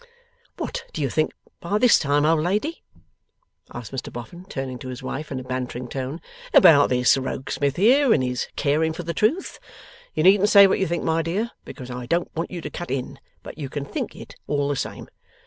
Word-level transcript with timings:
'What 0.57 0.85
do 0.93 1.01
you 1.03 1.11
think 1.11 1.31
by 1.59 1.77
this 1.77 1.99
time, 1.99 2.25
old 2.25 2.39
lady,' 2.41 2.81
asked 3.71 3.91
Mr 3.91 4.11
Boffin, 4.11 4.45
turning 4.45 4.79
to 4.79 4.87
his 4.87 5.03
wife 5.03 5.31
in 5.31 5.39
a 5.39 5.43
bantering 5.43 5.87
tone, 5.87 6.21
'about 6.55 6.89
this 6.89 7.15
Rokesmith 7.19 7.75
here, 7.75 8.11
and 8.11 8.23
his 8.23 8.47
caring 8.55 8.93
for 8.93 9.03
the 9.03 9.13
truth? 9.13 9.59
You 10.15 10.23
needn't 10.23 10.49
say 10.49 10.65
what 10.65 10.79
you 10.79 10.87
think, 10.87 11.03
my 11.03 11.21
dear, 11.21 11.51
because 11.65 11.91
I 11.91 12.07
don't 12.07 12.35
want 12.35 12.49
you 12.49 12.61
to 12.61 12.69
cut 12.71 12.89
in, 12.89 13.19
but 13.43 13.59
you 13.59 13.69
can 13.69 13.85
think 13.85 14.15
it 14.15 14.35
all 14.47 14.69
the 14.69 14.75
same. 14.75 15.07